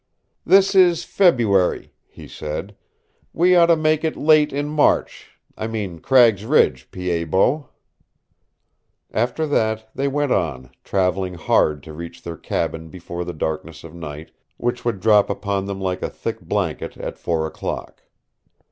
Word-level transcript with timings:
"This 0.47 0.73
is 0.73 1.03
February," 1.03 1.93
he 2.07 2.27
said. 2.27 2.75
"We 3.33 3.55
ought 3.55 3.67
to 3.67 3.75
make 3.75 4.03
it 4.03 4.17
late 4.17 4.51
in 4.51 4.67
March. 4.67 5.29
I 5.55 5.67
mean 5.67 5.99
Cragg's 5.99 6.43
Ridge, 6.43 6.89
Pied 6.89 7.29
Bot." 7.29 7.71
After 9.13 9.45
that 9.45 9.91
they 9.93 10.07
went 10.07 10.31
on, 10.31 10.71
traveling 10.83 11.35
hard 11.35 11.83
to 11.83 11.93
reach 11.93 12.23
their 12.23 12.35
cabin 12.35 12.89
before 12.89 13.23
the 13.23 13.31
darkness 13.31 13.83
of 13.83 13.93
night, 13.93 14.31
which 14.57 14.83
would 14.83 15.01
drop 15.01 15.29
upon 15.29 15.65
them 15.67 15.79
like 15.79 16.01
a 16.01 16.09
thick 16.09 16.41
blanket 16.41 16.97
at 16.97 17.19
four 17.19 17.45
o'clock. 17.45 18.01